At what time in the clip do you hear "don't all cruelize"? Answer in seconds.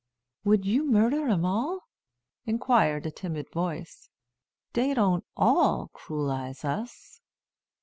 4.95-6.65